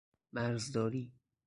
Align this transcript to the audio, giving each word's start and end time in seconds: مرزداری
مرزداری 0.33 1.11